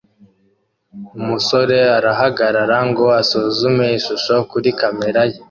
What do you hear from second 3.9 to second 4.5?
ishusho